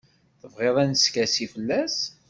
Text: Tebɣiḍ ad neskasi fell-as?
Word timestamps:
Tebɣiḍ 0.41 0.75
ad 0.83 0.87
neskasi 0.89 1.47
fell-as? 1.53 1.97